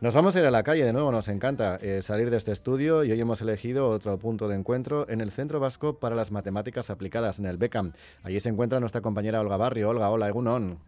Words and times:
Nos 0.00 0.14
vamos 0.14 0.34
a 0.34 0.38
ir 0.38 0.46
a 0.46 0.50
la 0.50 0.62
calle 0.62 0.82
de 0.82 0.94
nuevo, 0.94 1.12
nos 1.12 1.28
encanta 1.28 1.76
eh, 1.82 2.00
salir 2.00 2.30
de 2.30 2.38
este 2.38 2.52
estudio 2.52 3.04
y 3.04 3.12
hoy 3.12 3.20
hemos 3.20 3.42
elegido 3.42 3.90
otro 3.90 4.16
punto 4.18 4.48
de 4.48 4.56
encuentro 4.56 5.06
en 5.10 5.20
el 5.20 5.30
Centro 5.30 5.60
Vasco 5.60 5.98
para 5.98 6.16
las 6.16 6.30
Matemáticas 6.30 6.88
Aplicadas, 6.88 7.38
en 7.38 7.44
el 7.44 7.58
BECAM. 7.58 7.92
Allí 8.22 8.40
se 8.40 8.48
encuentra 8.48 8.80
nuestra 8.80 9.02
compañera 9.02 9.42
Olga 9.42 9.58
Barrio. 9.58 9.90
Olga, 9.90 10.08
hola, 10.08 10.28
Egunon. 10.28 10.78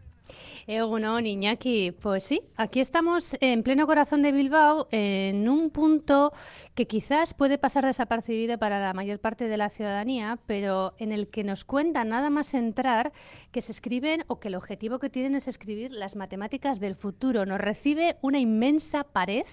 Eguno, 0.65 1.19
Iñaki, 1.19 1.91
pues 1.91 2.23
sí, 2.23 2.41
aquí 2.55 2.79
estamos 2.79 3.35
en 3.41 3.63
pleno 3.63 3.85
corazón 3.85 4.21
de 4.21 4.31
Bilbao, 4.31 4.87
en 4.91 5.49
un 5.49 5.69
punto 5.69 6.31
que 6.73 6.87
quizás 6.87 7.33
puede 7.33 7.57
pasar 7.57 7.85
desapercibido 7.85 8.57
para 8.57 8.79
la 8.79 8.93
mayor 8.93 9.19
parte 9.19 9.47
de 9.47 9.57
la 9.57 9.69
ciudadanía, 9.69 10.39
pero 10.45 10.93
en 10.99 11.11
el 11.11 11.27
que 11.27 11.43
nos 11.43 11.65
cuenta 11.65 12.05
nada 12.05 12.29
más 12.29 12.53
entrar 12.53 13.11
que 13.51 13.61
se 13.61 13.73
escriben 13.73 14.23
o 14.27 14.39
que 14.39 14.47
el 14.47 14.55
objetivo 14.55 14.99
que 14.99 15.09
tienen 15.09 15.35
es 15.35 15.47
escribir 15.47 15.91
las 15.91 16.15
matemáticas 16.15 16.79
del 16.79 16.95
futuro. 16.95 17.45
Nos 17.45 17.59
recibe 17.59 18.15
una 18.21 18.39
inmensa 18.39 19.03
pared 19.03 19.45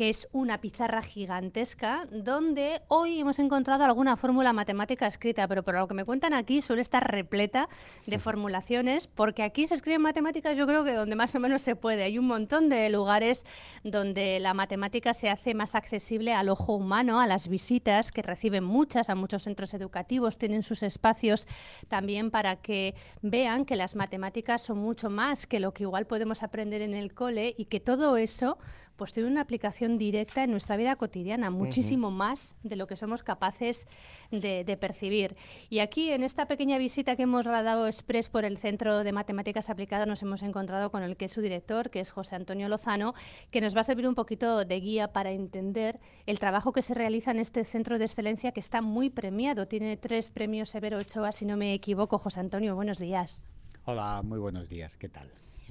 que 0.00 0.08
es 0.08 0.28
una 0.32 0.62
pizarra 0.62 1.02
gigantesca 1.02 2.06
donde 2.10 2.80
hoy 2.88 3.20
hemos 3.20 3.38
encontrado 3.38 3.84
alguna 3.84 4.16
fórmula 4.16 4.54
matemática 4.54 5.06
escrita, 5.06 5.46
pero 5.46 5.62
por 5.62 5.74
lo 5.74 5.86
que 5.88 5.92
me 5.92 6.06
cuentan 6.06 6.32
aquí 6.32 6.62
suele 6.62 6.80
estar 6.80 7.06
repleta 7.12 7.68
de 8.06 8.18
formulaciones, 8.18 9.08
porque 9.08 9.42
aquí 9.42 9.66
se 9.66 9.74
escriben 9.74 10.00
matemáticas 10.00 10.56
yo 10.56 10.66
creo 10.66 10.84
que 10.84 10.94
donde 10.94 11.16
más 11.16 11.34
o 11.34 11.38
menos 11.38 11.60
se 11.60 11.76
puede. 11.76 12.04
Hay 12.04 12.18
un 12.18 12.26
montón 12.26 12.70
de 12.70 12.88
lugares 12.88 13.44
donde 13.84 14.40
la 14.40 14.54
matemática 14.54 15.12
se 15.12 15.28
hace 15.28 15.52
más 15.52 15.74
accesible 15.74 16.32
al 16.32 16.48
ojo 16.48 16.76
humano, 16.76 17.20
a 17.20 17.26
las 17.26 17.48
visitas, 17.48 18.10
que 18.10 18.22
reciben 18.22 18.64
muchas, 18.64 19.10
a 19.10 19.14
muchos 19.14 19.42
centros 19.42 19.74
educativos, 19.74 20.38
tienen 20.38 20.62
sus 20.62 20.82
espacios 20.82 21.46
también 21.88 22.30
para 22.30 22.56
que 22.56 22.94
vean 23.20 23.66
que 23.66 23.76
las 23.76 23.96
matemáticas 23.96 24.62
son 24.62 24.78
mucho 24.78 25.10
más 25.10 25.46
que 25.46 25.60
lo 25.60 25.74
que 25.74 25.82
igual 25.82 26.06
podemos 26.06 26.42
aprender 26.42 26.80
en 26.80 26.94
el 26.94 27.12
cole 27.12 27.54
y 27.58 27.66
que 27.66 27.80
todo 27.80 28.16
eso 28.16 28.56
pues 29.00 29.14
tiene 29.14 29.30
una 29.30 29.40
aplicación 29.40 29.96
directa 29.96 30.44
en 30.44 30.50
nuestra 30.50 30.76
vida 30.76 30.94
cotidiana, 30.94 31.48
muchísimo 31.48 32.10
más 32.10 32.54
de 32.62 32.76
lo 32.76 32.86
que 32.86 32.98
somos 32.98 33.22
capaces 33.22 33.88
de, 34.30 34.76
percibir. 34.78 35.36
Y 35.70 35.78
aquí, 35.78 36.10
en 36.10 36.22
esta 36.22 36.44
pequeña 36.44 36.76
visita 36.76 37.16
que 37.16 37.22
hemos 37.22 37.46
dado 37.46 37.86
express 37.86 38.28
por 38.28 38.44
el 38.44 38.58
Centro 38.58 39.02
de 39.02 39.12
Matemáticas 39.12 39.70
Aplicadas, 39.70 40.06
nos 40.06 40.20
hemos 40.20 40.42
encontrado 40.42 40.90
con 40.90 41.02
el 41.02 41.16
que 41.16 41.24
es 41.24 41.32
su 41.32 41.40
director, 41.40 41.88
que 41.88 42.00
es 42.00 42.10
José 42.10 42.36
Antonio 42.36 42.68
Lozano, 42.68 43.14
que 43.50 43.62
nos 43.62 43.74
va 43.74 43.80
a 43.80 43.84
servir 43.84 44.06
un 44.06 44.14
poquito 44.14 44.66
de 44.66 44.80
guía 44.80 45.14
para 45.14 45.30
entender 45.30 45.98
el 46.26 46.38
trabajo 46.38 46.72
que 46.72 46.82
se 46.82 46.92
realiza 46.92 47.30
en 47.30 47.38
este 47.38 47.64
centro 47.64 47.98
de 47.98 48.04
excelencia 48.04 48.52
que 48.52 48.60
está 48.60 48.82
muy 48.82 49.08
premiado. 49.08 49.66
Tiene 49.66 49.96
tres 49.96 50.28
premios 50.28 50.68
Severo 50.68 50.98
Ochoa, 50.98 51.32
si 51.32 51.46
no 51.46 51.56
me 51.56 51.72
equivoco. 51.72 52.18
José 52.18 52.40
Antonio, 52.40 52.74
buenos 52.74 52.98
días. 52.98 53.42
Hola, 53.86 54.20
muy 54.22 54.38
buenos 54.38 54.68
días. 54.68 54.98
¿Qué 54.98 55.08
tal? 55.08 55.30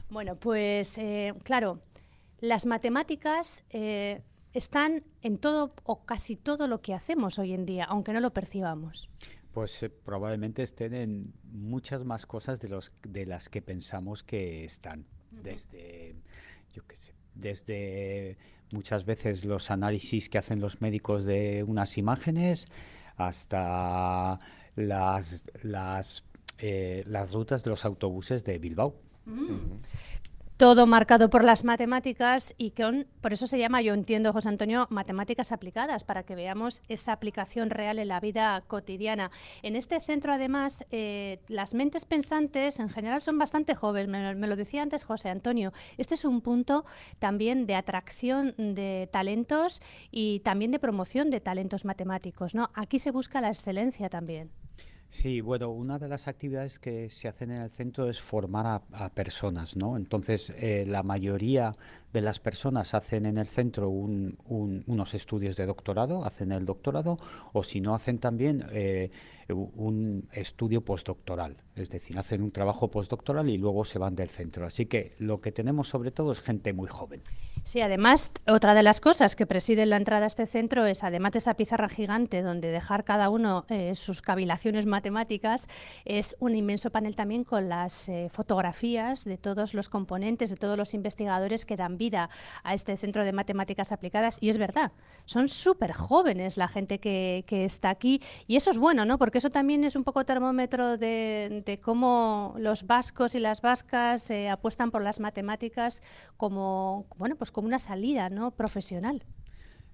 Bueno, 0.10 0.36
pues 0.36 0.98
eh, 0.98 1.36
claro, 1.44 1.80
las 2.42 2.66
matemáticas 2.66 3.64
eh, 3.70 4.22
están 4.54 5.04
en 5.22 5.38
todo 5.38 5.74
o 5.84 6.06
casi 6.06 6.36
todo 6.36 6.68
lo 6.68 6.82
que 6.82 6.94
hacemos 6.94 7.40
hoy 7.40 7.54
en 7.54 7.66
día, 7.66 7.86
aunque 7.86 8.14
no 8.14 8.20
lo 8.20 8.32
percibamos. 8.32 9.10
Pues 9.54 9.82
eh, 9.84 9.90
probablemente 9.90 10.64
estén 10.64 10.94
en 10.94 11.34
muchas 11.52 12.06
más 12.06 12.26
cosas 12.26 12.60
de, 12.60 12.70
los, 12.70 12.92
de 13.04 13.26
las 13.26 13.50
que 13.50 13.62
pensamos 13.62 14.24
que 14.24 14.64
están. 14.66 15.06
Desde, 15.32 16.16
yo 16.74 16.86
qué 16.88 16.96
sé, 16.96 17.14
desde 17.36 18.38
muchas 18.72 19.06
veces 19.06 19.46
los 19.46 19.70
análisis 19.70 20.30
que 20.30 20.38
hacen 20.40 20.60
los 20.60 20.82
médicos 20.82 21.26
de 21.26 21.64
unas 21.64 21.98
imágenes 21.98 22.66
hasta 23.16 24.40
las, 24.76 25.44
las, 25.62 26.24
eh, 26.58 27.04
las 27.06 27.32
rutas 27.32 27.64
de 27.64 27.70
los 27.70 27.86
autobuses 27.86 28.44
de 28.44 28.58
Bilbao. 28.58 28.96
Mm 29.26 29.78
todo 30.60 30.86
marcado 30.86 31.30
por 31.30 31.46
las 31.46 31.64
matemáticas 31.64 32.54
y 32.58 32.72
que 32.72 33.06
por 33.22 33.32
eso 33.32 33.48
se 33.48 33.58
llama, 33.58 33.82
yo 33.82 33.94
entiendo, 33.94 34.34
José 34.34 34.50
Antonio, 34.50 34.88
matemáticas 34.90 35.54
aplicadas, 35.54 36.04
para 36.04 36.24
que 36.24 36.36
veamos 36.36 36.82
esa 36.90 37.14
aplicación 37.14 37.70
real 37.70 37.98
en 37.98 38.10
la 38.10 38.20
vida 38.20 38.62
cotidiana. 38.68 39.32
En 39.64 39.78
este 39.78 40.02
centro, 40.02 40.34
además, 40.34 40.86
eh, 40.92 41.40
las 41.48 41.74
mentes 41.74 42.04
pensantes 42.04 42.78
en 42.82 42.90
general 42.90 43.22
son 43.22 43.38
bastante 43.38 43.74
jóvenes, 43.74 44.36
me, 44.36 44.48
lo 44.48 44.58
decía 44.58 44.82
antes 44.82 45.06
José 45.06 45.30
Antonio. 45.30 45.72
Este 45.98 46.16
es 46.16 46.26
un 46.26 46.42
punto 46.42 46.84
también 47.20 47.66
de 47.66 47.76
atracción 47.76 48.54
de 48.58 49.08
talentos 49.14 49.82
y 50.12 50.42
también 50.42 50.72
de 50.72 50.80
promoción 50.80 51.30
de 51.30 51.40
talentos 51.40 51.86
matemáticos. 51.86 52.54
¿no? 52.54 52.70
Aquí 52.74 53.00
se 53.00 53.12
busca 53.12 53.40
la 53.40 53.48
excelencia 53.48 54.10
también. 54.10 54.52
Sí, 55.12 55.42
bueno, 55.42 55.70
una 55.70 55.98
de 55.98 56.08
las 56.08 56.28
actividades 56.28 56.78
que 56.78 57.10
se 57.10 57.28
hacen 57.28 57.52
en 57.52 57.62
el 57.62 57.72
centro 57.72 58.10
es 58.10 58.22
formar 58.22 58.84
a, 58.92 59.10
personas, 59.10 59.76
¿no? 59.76 59.98
Entonces, 59.98 60.52
eh, 60.52 60.86
la 60.88 61.02
mayoría 61.02 61.76
de 62.14 62.22
las 62.22 62.40
personas 62.40 62.94
hacen 62.94 63.26
en 63.26 63.38
el 63.38 63.48
centro 63.48 63.90
unos 63.90 65.14
estudios 65.14 65.56
de 65.56 65.66
doctorado, 65.66 66.26
hacen 66.26 66.52
el 66.52 66.66
doctorado, 66.66 67.18
o 67.54 67.64
si 67.64 67.82
no, 67.82 67.94
hacen 67.94 68.20
también 68.20 68.66
eh, 68.72 69.12
un 69.54 70.28
estudio 70.32 70.82
postdoctoral, 70.82 71.58
es 71.76 71.90
decir, 71.90 72.18
hacen 72.18 72.42
un 72.42 72.52
trabajo 72.52 72.90
postdoctoral 72.90 73.50
y 73.50 73.58
luego 73.58 73.86
se 73.86 74.00
van 74.00 74.16
del 74.16 74.30
centro. 74.30 74.66
Así 74.66 74.86
que 74.86 75.14
lo 75.20 75.40
que 75.40 75.52
tenemos 75.52 75.90
sobre 75.90 76.12
todo 76.12 76.32
es 76.32 76.42
gente 76.42 76.74
muy 76.74 76.88
joven. 76.88 77.22
Sí, 77.64 77.82
además, 77.82 78.32
otra 78.48 78.74
de 78.74 78.84
las 78.84 79.02
cosas 79.02 79.36
que 79.36 79.46
preside 79.46 79.86
la 79.86 79.98
entrada 79.98 80.26
a 80.26 80.28
este 80.28 80.46
centro 80.46 80.86
es, 80.86 81.04
además 81.04 81.34
de 81.34 81.40
esa 81.40 81.56
pizarra 81.56 81.90
gigante 81.90 82.42
donde 82.42 82.72
dejar 82.72 83.04
cada 83.04 83.30
uno 83.30 83.66
eh, 83.70 83.96
sus 83.96 84.22
cavilaciones 84.22 84.86
matemáticas, 84.86 85.68
es 86.06 86.36
un 86.40 86.56
inmenso 86.56 86.90
panel 86.90 87.16
también 87.16 87.44
con 87.44 87.70
las 87.70 88.08
eh, 88.10 88.30
fotografías 88.32 89.24
de 89.24 89.38
todos 89.38 89.74
los 89.74 89.90
componentes, 89.90 90.50
de 90.50 90.56
todos 90.56 90.78
los 90.78 90.94
investigadores 90.94 91.66
que 91.66 91.78
dan 91.78 91.98
vida 92.00 92.32
a 92.64 92.74
este 92.74 92.98
centro 92.98 93.24
de 93.24 93.32
matemáticas 93.32 93.92
aplicadas. 93.92 94.40
Y 94.42 94.50
es 94.50 94.58
verdad, 94.58 94.92
son 95.26 95.48
súper 95.48 95.94
jóvenes 95.94 96.58
la 96.58 96.68
gente 96.68 97.00
que, 97.00 97.44
que, 97.46 97.66
está 97.66 97.92
aquí. 97.92 98.24
Y 98.48 98.56
eso 98.56 98.72
es 98.72 98.80
bueno, 98.80 99.06
¿no? 99.06 99.20
Porque 99.20 99.38
eso 99.38 99.52
también 99.52 99.84
es 99.84 99.96
un 99.96 100.04
poco 100.04 100.26
termómetro 100.26 100.98
de, 100.98 101.62
de 101.64 101.80
cómo 101.80 102.56
los 102.58 102.88
vascos 102.88 103.36
y 103.36 103.40
las 103.40 103.62
vascas 103.62 104.28
eh, 104.32 104.50
apuestan 104.50 104.90
por 104.90 105.04
las 105.04 105.20
matemáticas 105.20 106.02
como, 106.38 107.06
bueno, 107.18 107.36
pues 107.36 107.52
como 107.52 107.68
una 107.68 107.80
salida 107.80 108.32
¿no? 108.32 108.52
profesional. 108.52 109.24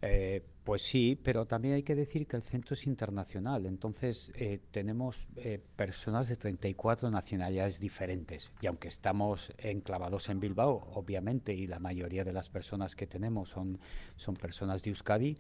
Eh, 0.02 0.44
pues 0.66 0.82
sí, 0.82 1.16
pero 1.16 1.46
también 1.46 1.76
hay 1.76 1.84
que 1.84 1.94
decir 1.94 2.26
que 2.26 2.36
el 2.36 2.42
centro 2.42 2.74
es 2.74 2.88
internacional, 2.88 3.68
entonces 3.68 4.32
eh, 4.34 4.60
tenemos 4.72 5.16
eh, 5.36 5.62
personas 5.76 6.28
de 6.28 6.38
34 6.38 7.12
nacionalidades 7.12 7.80
diferentes 7.80 8.52
y 8.62 8.66
aunque 8.66 8.88
estamos 8.88 9.54
enclavados 9.60 10.28
en 10.30 10.40
Bilbao, 10.40 10.88
obviamente, 10.96 11.54
y 11.54 11.68
la 11.68 11.78
mayoría 11.78 12.24
de 12.24 12.34
las 12.34 12.50
personas 12.50 12.96
que 12.96 13.06
tenemos 13.06 13.50
son, 13.50 13.78
son 14.18 14.36
personas 14.36 14.82
de 14.82 14.90
Euskadi, 14.90 15.38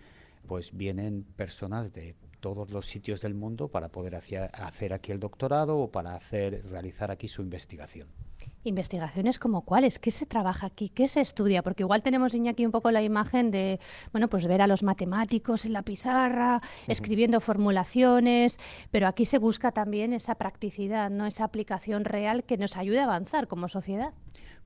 pues 0.48 0.78
vienen 0.78 1.24
personas 1.36 1.92
de 1.92 2.16
todos 2.40 2.70
los 2.70 2.86
sitios 2.86 3.22
del 3.22 3.34
mundo 3.34 3.68
para 3.68 3.90
poder 3.90 4.16
hacer 4.16 4.94
aquí 4.94 5.12
el 5.12 5.20
doctorado 5.20 5.80
o 5.80 5.92
para 5.92 6.14
hacer 6.14 6.62
realizar 6.70 7.10
aquí 7.10 7.28
su 7.28 7.42
investigación. 7.42 8.08
Investigaciones 8.68 9.38
como 9.38 9.62
cuáles, 9.62 10.00
¿qué 10.00 10.10
se 10.10 10.26
trabaja 10.26 10.66
aquí? 10.66 10.90
¿Qué 10.90 11.08
se 11.08 11.22
estudia? 11.22 11.62
Porque 11.62 11.84
igual 11.84 12.02
tenemos 12.02 12.34
aquí 12.50 12.66
un 12.66 12.72
poco 12.72 12.90
la 12.90 13.04
imagen 13.04 13.52
de, 13.52 13.80
bueno, 14.12 14.28
pues 14.28 14.48
ver 14.48 14.60
a 14.64 14.66
los 14.66 14.82
matemáticos 14.82 15.68
en 15.68 15.74
la 15.74 15.84
pizarra, 15.84 16.64
escribiendo 16.88 17.40
formulaciones, 17.42 18.60
pero 18.90 19.08
aquí 19.08 19.26
se 19.26 19.38
busca 19.38 19.72
también 19.72 20.14
esa 20.14 20.34
practicidad, 20.34 21.12
¿no? 21.12 21.28
Esa 21.28 21.44
aplicación 21.44 22.06
real 22.06 22.44
que 22.44 22.58
nos 22.58 22.76
ayude 22.76 23.02
a 23.02 23.04
avanzar 23.04 23.48
como 23.48 23.70
sociedad. 23.70 24.16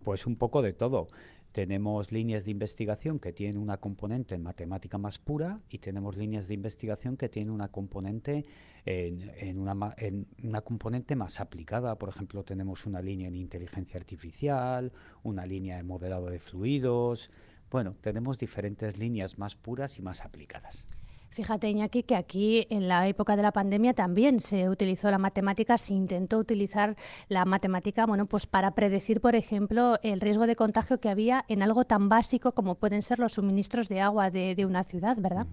Pues 0.06 0.26
un 0.26 0.38
poco 0.38 0.62
de 0.62 0.72
todo. 0.72 1.08
Tenemos 1.52 2.12
líneas 2.12 2.46
de 2.46 2.52
investigación 2.52 3.20
que 3.20 3.34
tienen 3.34 3.58
una 3.58 3.78
componente 3.78 4.36
en 4.36 4.44
matemática 4.44 5.00
más 5.00 5.18
pura 5.18 5.60
y 5.70 5.80
tenemos 5.80 6.16
líneas 6.16 6.48
de 6.48 6.54
investigación 6.54 7.18
que 7.18 7.28
tienen 7.28 7.52
una 7.52 7.70
componente 7.70 8.46
en, 8.86 9.58
una, 9.58 9.96
en 9.98 10.28
una 10.44 10.62
componente 10.62 11.16
más 11.16 11.40
aplicada. 11.40 11.98
Por 11.98 12.10
ejemplo, 12.10 12.44
tenemos 12.44 12.86
una 12.86 13.02
línea 13.02 13.28
en 13.28 13.36
inteligencia 13.36 14.00
artificial, 14.00 14.92
una 15.24 15.46
línea 15.46 15.78
de 15.78 15.84
modelado 15.84 16.30
de 16.30 16.40
fluidos. 16.40 17.32
Bueno, 17.72 17.96
tenemos 18.00 18.38
diferentes 18.38 18.98
líneas 18.98 19.40
más 19.40 19.56
puras 19.56 19.98
y 19.98 20.04
más 20.04 20.22
aplicadas. 20.22 20.88
Fíjate, 21.30 21.70
Iñaki, 21.70 22.04
que 22.04 22.16
aquí 22.16 22.68
en 22.70 22.88
la 22.88 23.08
época 23.08 23.36
de 23.36 23.44
la 23.44 23.52
pandemia 23.52 23.94
también 23.94 24.40
se 24.40 24.68
utilizó 24.68 25.12
la 25.12 25.20
matemática, 25.20 25.78
se 25.78 25.94
intentó 25.94 26.38
utilizar 26.40 26.98
la 27.28 27.46
matemática, 27.46 28.06
bueno, 28.06 28.26
pues 28.26 28.48
para 28.48 28.72
predecir, 28.72 29.22
por 29.22 29.36
ejemplo, 29.36 30.00
el 30.02 30.22
riesgo 30.22 30.48
de 30.48 30.56
contagio 30.56 31.00
que 31.00 31.10
había 31.10 31.46
en 31.48 31.62
algo 31.62 31.86
tan 31.86 32.10
básico 32.10 32.54
como 32.54 32.76
pueden 32.76 33.04
ser 33.04 33.20
los 33.20 33.34
suministros 33.34 33.90
de 33.90 34.02
agua 34.02 34.32
de, 34.32 34.66
una 34.66 34.84
ciudad, 34.84 35.18
¿verdad? 35.18 35.48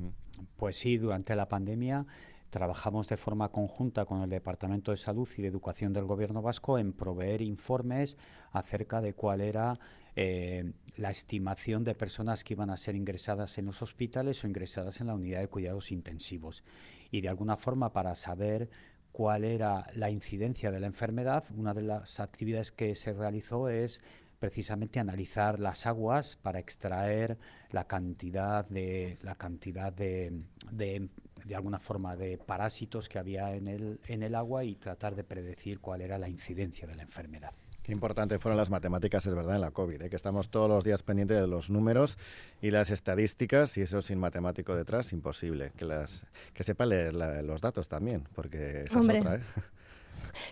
Pues 0.57 0.77
sí, 0.77 0.97
durante 0.97 1.37
la 1.37 1.49
pandemia 1.49 2.07
trabajamos 2.51 3.07
de 3.09 3.17
forma 3.17 3.51
conjunta 3.51 4.07
con 4.07 4.23
el 4.23 4.31
Departamento 4.31 4.91
de 4.91 4.97
Salud 4.97 5.29
y 5.37 5.43
de 5.43 5.49
Educación 5.49 5.93
del 5.93 6.07
Gobierno 6.07 6.43
Vasco 6.43 6.79
en 6.79 6.93
proveer 6.93 7.43
informes 7.43 8.17
acerca 8.51 9.01
de 9.01 9.13
cuál 9.13 9.41
era 9.43 9.79
eh, 10.17 10.73
la 10.97 11.11
estimación 11.11 11.85
de 11.85 11.95
personas 11.95 12.43
que 12.43 12.55
iban 12.55 12.71
a 12.71 12.79
ser 12.79 12.97
ingresadas 12.97 13.59
en 13.59 13.67
los 13.67 13.83
hospitales 13.83 14.43
o 14.43 14.47
ingresadas 14.47 15.01
en 15.01 15.09
la 15.09 15.15
unidad 15.15 15.41
de 15.41 15.49
cuidados 15.49 15.93
intensivos. 15.93 16.65
Y 17.11 17.21
de 17.21 17.29
alguna 17.29 17.57
forma, 17.59 17.93
para 17.93 18.15
saber 18.15 18.71
cuál 19.13 19.45
era 19.45 19.87
la 19.95 20.11
incidencia 20.11 20.71
de 20.71 20.81
la 20.81 20.87
enfermedad, 20.87 21.45
una 21.55 21.75
de 21.75 21.83
las 21.83 22.19
actividades 22.19 22.73
que 22.73 22.95
se 22.97 23.13
realizó 23.13 23.69
es 23.69 24.01
precisamente 24.39 25.01
analizar 25.01 25.59
las 25.59 25.87
aguas 25.87 26.39
para 26.43 26.59
extraer 26.59 27.39
la 27.71 27.87
cantidad 27.87 28.67
de 28.69 29.19
la 29.23 29.35
cantidad 29.35 29.93
de, 29.93 30.43
de, 30.71 31.09
de, 31.45 31.55
alguna 31.55 31.79
forma 31.79 32.17
de 32.17 32.39
parásitos 32.39 33.09
que 33.09 33.19
había 33.19 33.55
en 33.55 33.69
el, 33.69 34.01
en 34.07 34.23
el 34.23 34.35
agua 34.35 34.65
y 34.65 34.77
tratar 34.77 35.15
de 35.15 35.25
predecir 35.25 35.81
cuál 35.81 36.03
era 36.03 36.19
la 36.19 36.29
incidencia 36.29 36.87
de 36.87 36.95
la 36.95 37.03
enfermedad. 37.03 37.53
Qué 37.87 37.93
importante 37.93 38.41
fueron 38.41 38.57
las 38.57 38.69
matemáticas, 38.69 39.25
es 39.27 39.35
verdad, 39.37 39.55
en 39.55 39.61
la 39.61 39.71
COVID, 39.71 40.03
¿eh? 40.03 40.11
que 40.11 40.17
estamos 40.17 40.49
todos 40.49 40.69
los 40.69 40.83
días 40.83 41.05
pendientes 41.05 41.41
de 41.41 41.47
los 41.47 41.71
números 41.71 42.19
y 42.61 42.73
las 42.73 42.91
estadísticas, 42.91 43.79
y 43.79 43.83
eso 43.83 44.03
sin 44.03 44.19
matemático 44.19 44.75
detrás, 44.75 45.13
imposible. 45.13 45.71
Que, 45.77 45.85
las, 45.85 46.27
que 46.53 46.65
sepa 46.65 46.85
leer 46.85 47.15
la, 47.15 47.43
los 47.43 47.61
datos 47.61 47.87
también, 47.87 48.25
porque 48.35 48.87
esa 48.87 48.99
Hombre. 48.99 49.19
es 49.19 49.23
otra. 49.23 49.37
¿eh? 49.37 49.41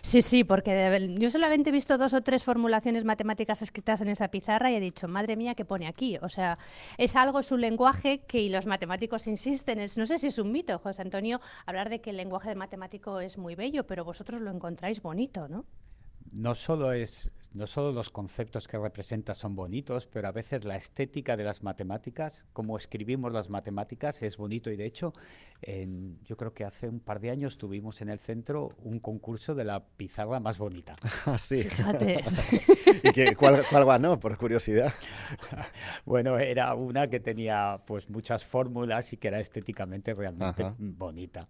Sí, 0.01 0.21
sí, 0.21 0.45
porque 0.45 1.13
yo 1.19 1.29
solamente 1.29 1.71
he 1.71 1.73
visto 1.73 1.97
dos 1.97 2.13
o 2.13 2.21
tres 2.21 2.41
formulaciones 2.41 3.03
matemáticas 3.03 3.61
escritas 3.61 3.99
en 3.99 4.07
esa 4.07 4.29
pizarra 4.29 4.71
y 4.71 4.75
he 4.75 4.79
dicho, 4.79 5.09
madre 5.09 5.35
mía, 5.35 5.55
¿qué 5.55 5.65
pone 5.65 5.87
aquí? 5.87 6.17
O 6.21 6.29
sea, 6.29 6.57
es 6.97 7.17
algo, 7.17 7.41
es 7.41 7.51
un 7.51 7.59
lenguaje 7.59 8.19
que 8.19 8.49
los 8.49 8.65
matemáticos 8.65 9.27
insisten. 9.27 9.79
Es, 9.79 9.97
no 9.97 10.05
sé 10.05 10.19
si 10.19 10.27
es 10.27 10.37
un 10.37 10.53
mito, 10.53 10.79
José 10.79 11.01
Antonio, 11.01 11.41
hablar 11.65 11.89
de 11.89 11.99
que 11.99 12.11
el 12.11 12.17
lenguaje 12.17 12.47
de 12.47 12.55
matemático 12.55 13.19
es 13.19 13.37
muy 13.37 13.55
bello, 13.55 13.85
pero 13.85 14.05
vosotros 14.05 14.39
lo 14.39 14.51
encontráis 14.51 15.01
bonito, 15.01 15.49
¿no? 15.49 15.65
No 16.31 16.55
solo 16.55 16.91
es 16.91 17.31
no 17.55 17.67
solo 17.67 17.93
los 17.93 18.09
conceptos 18.09 18.67
que 18.67 18.77
representa 18.77 19.33
son 19.33 19.55
bonitos, 19.55 20.07
pero 20.07 20.27
a 20.27 20.33
veces 20.33 20.65
la 20.65 20.75
estética 20.75 21.37
de 21.37 21.45
las 21.45 21.63
matemáticas, 21.63 22.45
cómo 22.51 22.77
escribimos 22.77 23.31
las 23.31 23.49
matemáticas, 23.49 24.21
es 24.23 24.35
bonito. 24.35 24.69
Y 24.69 24.75
de 24.75 24.85
hecho, 24.85 25.13
en, 25.61 26.19
yo 26.25 26.35
creo 26.35 26.53
que 26.53 26.65
hace 26.65 26.89
un 26.89 26.99
par 26.99 27.21
de 27.21 27.29
años 27.29 27.57
tuvimos 27.57 28.01
en 28.01 28.09
el 28.09 28.19
centro 28.19 28.71
un 28.83 28.99
concurso 28.99 29.55
de 29.55 29.63
la 29.63 29.85
pizarra 29.85 30.39
más 30.39 30.57
bonita. 30.57 30.95
Ah, 31.25 31.37
sí. 31.37 31.63
Fíjate. 31.63 32.23
¿Y 33.03 33.11
qué, 33.11 33.35
cuál, 33.35 33.63
cuál 33.69 33.85
ganó, 33.85 34.19
por 34.19 34.37
curiosidad? 34.37 34.93
bueno, 36.05 36.37
era 36.37 36.75
una 36.75 37.07
que 37.07 37.19
tenía 37.19 37.81
pues 37.87 38.09
muchas 38.09 38.43
fórmulas 38.43 39.11
y 39.13 39.17
que 39.17 39.29
era 39.29 39.39
estéticamente 39.39 40.13
realmente 40.13 40.63
Ajá. 40.63 40.75
bonita. 40.77 41.47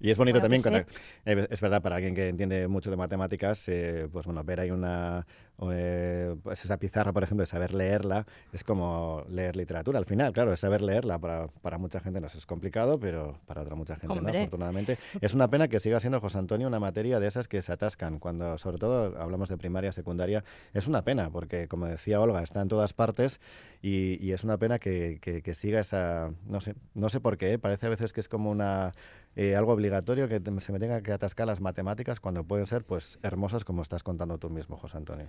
Y 0.00 0.10
es 0.10 0.18
bonito 0.18 0.40
también, 0.40 0.62
cuando, 0.62 0.80
eh, 0.80 1.46
es 1.50 1.60
verdad, 1.60 1.82
para 1.82 1.96
alguien 1.96 2.14
que 2.14 2.28
entiende 2.28 2.68
mucho 2.68 2.90
de 2.90 2.96
matemáticas, 2.96 3.68
eh, 3.68 4.08
pues 4.12 4.26
bueno, 4.26 4.44
ver 4.44 4.60
ahí 4.60 4.70
una, 4.70 5.26
eh, 5.72 6.36
pues 6.42 6.64
esa 6.64 6.76
pizarra, 6.76 7.12
por 7.12 7.24
ejemplo, 7.24 7.42
de 7.42 7.48
saber 7.48 7.74
leerla, 7.74 8.26
es 8.52 8.62
como 8.62 9.24
leer 9.28 9.56
literatura 9.56 9.98
al 9.98 10.04
final, 10.04 10.32
claro, 10.32 10.52
es 10.52 10.60
saber 10.60 10.82
leerla. 10.82 11.18
Para, 11.18 11.48
para 11.48 11.78
mucha 11.78 12.00
gente 12.00 12.20
no 12.20 12.28
es 12.28 12.46
complicado, 12.46 13.00
pero 13.00 13.40
para 13.46 13.62
otra 13.62 13.74
mucha 13.74 13.96
gente 13.96 14.16
Hombre. 14.16 14.32
no, 14.32 14.38
afortunadamente. 14.38 14.98
Es 15.20 15.34
una 15.34 15.48
pena 15.48 15.68
que 15.68 15.80
siga 15.80 15.98
siendo, 15.98 16.20
José 16.20 16.38
Antonio, 16.38 16.68
una 16.68 16.78
materia 16.78 17.18
de 17.18 17.26
esas 17.26 17.48
que 17.48 17.60
se 17.62 17.72
atascan, 17.72 18.18
cuando 18.20 18.56
sobre 18.58 18.78
todo 18.78 19.20
hablamos 19.20 19.48
de 19.48 19.56
primaria, 19.56 19.90
secundaria, 19.90 20.44
es 20.74 20.86
una 20.86 21.02
pena, 21.02 21.30
porque 21.30 21.66
como 21.66 21.86
decía 21.86 22.20
Olga, 22.20 22.42
está 22.42 22.60
en 22.60 22.68
todas 22.68 22.92
partes 22.92 23.40
y, 23.82 24.24
y 24.24 24.32
es 24.32 24.44
una 24.44 24.58
pena 24.58 24.78
que, 24.78 25.18
que, 25.20 25.42
que, 25.42 25.54
siga 25.54 25.80
esa, 25.80 26.30
no 26.46 26.60
sé, 26.60 26.74
no 26.94 27.08
sé 27.08 27.20
por 27.20 27.36
qué, 27.36 27.58
parece 27.58 27.86
a 27.86 27.90
veces 27.90 28.12
que 28.12 28.20
es 28.20 28.28
como 28.28 28.50
una 28.50 28.92
eh, 29.38 29.54
algo 29.54 29.72
obligatorio 29.72 30.26
que 30.28 30.42
se 30.60 30.72
me 30.72 30.80
tenga 30.80 31.00
que 31.00 31.12
atascar 31.12 31.46
las 31.46 31.60
matemáticas 31.60 32.18
cuando 32.18 32.42
pueden 32.42 32.66
ser 32.66 32.84
pues 32.84 33.20
hermosas 33.22 33.64
como 33.64 33.82
estás 33.82 34.02
contando 34.02 34.36
tú 34.36 34.50
mismo, 34.50 34.76
José 34.76 34.96
Antonio. 34.96 35.28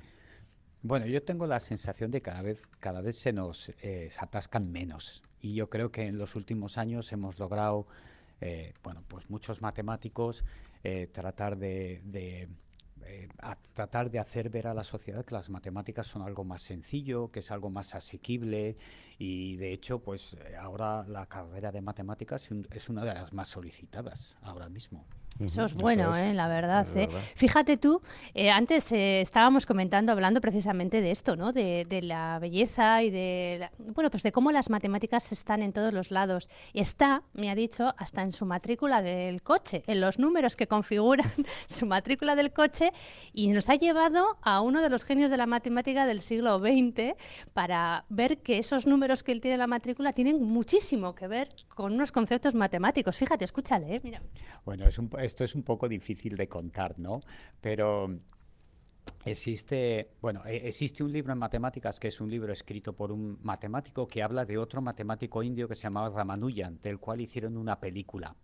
Bueno, 0.81 1.06
yo 1.06 1.21
tengo 1.21 1.45
la 1.45 1.59
sensación 1.59 2.09
de 2.09 2.19
que 2.19 2.31
cada 2.31 2.41
vez, 2.41 2.63
cada 2.79 3.01
vez 3.01 3.19
se 3.19 3.33
nos 3.33 3.69
eh, 3.83 4.09
atascan 4.19 4.71
menos. 4.71 5.21
Y 5.41 5.53
yo 5.53 5.69
creo 5.69 5.91
que 5.91 6.07
en 6.07 6.17
los 6.17 6.35
últimos 6.35 6.79
años 6.79 7.11
hemos 7.11 7.38
logrado, 7.38 7.85
eh, 8.41 8.73
bueno, 8.81 9.03
pues 9.07 9.29
muchos 9.29 9.61
matemáticos 9.61 10.44
tratar 11.11 11.57
de 11.57 12.50
eh, 13.05 13.27
a 13.41 13.55
tratar 13.73 14.09
de 14.11 14.19
hacer 14.19 14.49
ver 14.49 14.67
a 14.67 14.73
la 14.73 14.83
sociedad 14.83 15.25
que 15.25 15.33
las 15.33 15.49
matemáticas 15.49 16.07
son 16.07 16.21
algo 16.21 16.43
más 16.43 16.61
sencillo, 16.61 17.31
que 17.31 17.39
es 17.39 17.51
algo 17.51 17.69
más 17.69 17.95
asequible 17.95 18.75
y 19.17 19.57
de 19.57 19.73
hecho, 19.73 19.99
pues 19.99 20.37
ahora 20.59 21.05
la 21.07 21.25
carrera 21.25 21.71
de 21.71 21.81
matemáticas 21.81 22.49
es 22.71 22.89
una 22.89 23.03
de 23.03 23.13
las 23.13 23.33
más 23.33 23.49
solicitadas 23.49 24.37
ahora 24.41 24.69
mismo. 24.69 25.05
Eso 25.39 25.63
es 25.63 25.73
bueno, 25.73 26.09
Eso 26.09 26.15
es, 26.15 26.31
¿eh? 26.31 26.33
la 26.33 26.47
verdad, 26.49 26.85
¿eh? 26.97 27.07
verdad. 27.07 27.21
Fíjate 27.35 27.77
tú, 27.77 28.01
eh, 28.33 28.49
antes 28.49 28.91
eh, 28.91 29.21
estábamos 29.21 29.65
comentando, 29.65 30.11
hablando 30.11 30.41
precisamente 30.41 30.99
de 30.99 31.11
esto, 31.11 31.37
¿no? 31.37 31.53
De, 31.53 31.85
de 31.87 32.01
la 32.01 32.39
belleza 32.39 33.03
y 33.03 33.09
de, 33.09 33.57
la- 33.61 33.71
bueno, 33.93 34.11
pues 34.11 34.23
de 34.23 34.33
cómo 34.33 34.51
las 34.51 34.69
matemáticas 34.69 35.31
están 35.31 35.61
en 35.61 35.71
todos 35.71 35.93
los 35.93 36.11
lados. 36.11 36.49
Está, 36.73 37.23
me 37.33 37.49
ha 37.49 37.55
dicho, 37.55 37.93
hasta 37.97 38.21
en 38.21 38.33
su 38.33 38.45
matrícula 38.45 39.01
del 39.01 39.41
coche, 39.41 39.83
en 39.87 40.01
los 40.01 40.19
números 40.19 40.57
que 40.57 40.67
configuran 40.67 41.31
su 41.67 41.85
matrícula 41.85 42.35
del 42.35 42.51
coche, 42.51 42.91
y 43.31 43.47
nos 43.47 43.69
ha 43.69 43.75
llevado 43.75 44.37
a 44.41 44.59
uno 44.59 44.81
de 44.81 44.89
los 44.89 45.05
genios 45.05 45.31
de 45.31 45.37
la 45.37 45.45
matemática 45.45 46.05
del 46.05 46.19
siglo 46.19 46.59
XX 46.59 47.13
para 47.53 48.03
ver 48.09 48.39
que 48.39 48.57
esos 48.57 48.85
números 48.87 49.23
que 49.23 49.31
él 49.31 49.39
tiene 49.41 49.53
en 49.53 49.59
la 49.59 49.67
matrícula 49.67 50.11
tienen 50.11 50.43
muchísimo 50.43 51.15
que 51.15 51.27
ver 51.27 51.49
con 51.69 51.93
unos 51.93 52.11
conceptos 52.11 52.55
matemáticos. 52.55 53.15
Fíjate, 53.15 53.45
escúchale, 53.45 53.95
¿eh? 53.95 54.01
mira. 54.03 54.21
Bueno, 54.65 54.85
es 54.85 54.97
un, 54.99 55.09
esto 55.19 55.44
es 55.44 55.56
un 55.56 55.63
poco 55.63 55.88
difícil 55.88 56.36
de 56.36 56.48
contar, 56.48 56.98
¿no? 57.00 57.21
Pero 57.62 58.19
existe, 59.25 60.12
bueno, 60.21 60.44
e- 60.45 60.68
existe 60.68 61.04
un 61.04 61.12
libro 61.12 61.33
en 61.33 61.39
matemáticas 61.39 62.00
que 62.00 62.07
es 62.10 62.21
un 62.21 62.30
libro 62.30 62.54
escrito 62.54 62.94
por 62.94 63.12
un 63.12 63.39
matemático 63.44 64.07
que 64.07 64.24
habla 64.24 64.45
de 64.45 64.57
otro 64.57 64.81
matemático 64.81 65.44
indio 65.44 65.68
que 65.68 65.75
se 65.75 65.83
llamaba 65.83 66.10
Ramanujan, 66.10 66.80
del 66.81 67.00
cual 67.00 67.21
hicieron 67.21 67.57
una 67.57 67.80
película. 67.80 68.36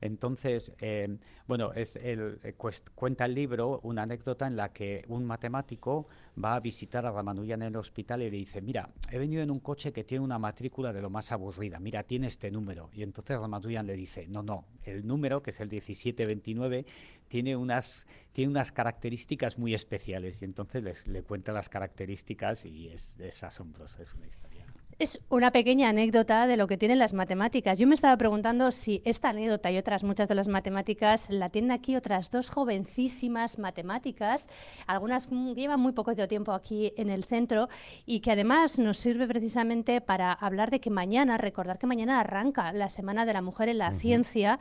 Entonces, 0.00 0.72
eh, 0.80 1.16
bueno, 1.46 1.72
es 1.72 1.96
el, 1.96 2.38
eh, 2.42 2.54
cuenta 2.94 3.24
el 3.24 3.34
libro 3.34 3.80
una 3.82 4.02
anécdota 4.02 4.46
en 4.46 4.56
la 4.56 4.72
que 4.72 5.04
un 5.08 5.24
matemático 5.24 6.06
va 6.42 6.54
a 6.54 6.60
visitar 6.60 7.04
a 7.06 7.10
Ramanujan 7.10 7.62
en 7.62 7.68
el 7.68 7.76
hospital 7.76 8.22
y 8.22 8.30
le 8.30 8.36
dice, 8.36 8.60
mira, 8.60 8.90
he 9.10 9.18
venido 9.18 9.42
en 9.42 9.50
un 9.50 9.60
coche 9.60 9.92
que 9.92 10.04
tiene 10.04 10.24
una 10.24 10.38
matrícula 10.38 10.92
de 10.92 11.02
lo 11.02 11.10
más 11.10 11.32
aburrida, 11.32 11.78
mira, 11.80 12.02
tiene 12.04 12.26
este 12.28 12.50
número. 12.50 12.90
Y 12.92 13.02
entonces 13.02 13.38
Ramanujan 13.38 13.86
le 13.86 13.94
dice, 13.96 14.26
no, 14.28 14.42
no, 14.42 14.64
el 14.84 15.06
número, 15.06 15.42
que 15.42 15.50
es 15.50 15.60
el 15.60 15.68
1729, 15.68 16.84
tiene 17.28 17.56
unas, 17.56 18.06
tiene 18.32 18.50
unas 18.50 18.72
características 18.72 19.58
muy 19.58 19.74
especiales. 19.74 20.42
Y 20.42 20.44
entonces 20.44 20.82
les- 20.82 21.06
le 21.06 21.22
cuenta 21.22 21.52
las 21.52 21.68
características 21.68 22.64
y 22.64 22.88
es, 22.88 23.18
es 23.20 23.42
asombroso, 23.44 24.00
es 24.02 24.14
una 24.14 24.26
historia. 24.26 24.57
Es 25.00 25.20
una 25.28 25.52
pequeña 25.52 25.90
anécdota 25.90 26.48
de 26.48 26.56
lo 26.56 26.66
que 26.66 26.76
tienen 26.76 26.98
las 26.98 27.12
matemáticas. 27.12 27.78
Yo 27.78 27.86
me 27.86 27.94
estaba 27.94 28.16
preguntando 28.16 28.72
si 28.72 29.00
esta 29.04 29.28
anécdota 29.28 29.70
y 29.70 29.78
otras 29.78 30.02
muchas 30.02 30.26
de 30.26 30.34
las 30.34 30.48
matemáticas 30.48 31.30
la 31.30 31.50
tienen 31.50 31.70
aquí 31.70 31.94
otras 31.94 32.32
dos 32.32 32.50
jovencísimas 32.50 33.60
matemáticas, 33.60 34.48
algunas 34.88 35.28
llevan 35.54 35.78
muy 35.78 35.92
poco 35.92 36.16
tiempo 36.26 36.50
aquí 36.50 36.92
en 36.96 37.10
el 37.10 37.22
centro 37.22 37.68
y 38.06 38.18
que 38.18 38.32
además 38.32 38.80
nos 38.80 38.98
sirve 38.98 39.28
precisamente 39.28 40.00
para 40.00 40.32
hablar 40.32 40.72
de 40.72 40.80
que 40.80 40.90
mañana, 40.90 41.38
recordar 41.38 41.78
que 41.78 41.86
mañana 41.86 42.18
arranca 42.18 42.72
la 42.72 42.88
Semana 42.88 43.24
de 43.24 43.34
la 43.34 43.40
Mujer 43.40 43.68
en 43.68 43.78
la. 43.78 43.92
Ciencia 43.92 44.58